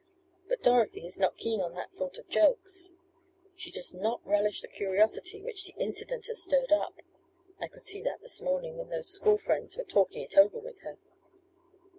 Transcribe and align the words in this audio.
But 0.49 0.63
Dorothy 0.63 1.05
is 1.05 1.19
not 1.19 1.37
keen 1.37 1.61
on 1.61 1.75
that 1.75 1.93
sort 1.93 2.17
of 2.17 2.27
jokes. 2.27 2.91
She 3.55 3.69
does 3.69 3.93
not 3.93 4.19
relish 4.25 4.61
the 4.61 4.67
curiosity 4.67 5.43
which 5.43 5.65
the 5.67 5.75
incident 5.77 6.25
has 6.25 6.41
stirred 6.41 6.71
up. 6.71 7.03
I 7.59 7.67
could 7.67 7.83
see 7.83 8.01
that 8.01 8.19
this 8.19 8.41
morning, 8.41 8.77
when 8.79 8.89
those 8.89 9.09
school 9.09 9.37
friends 9.37 9.77
were 9.77 9.83
talking 9.83 10.23
it 10.23 10.35
over 10.39 10.57
with 10.57 10.79
her." 10.79 10.97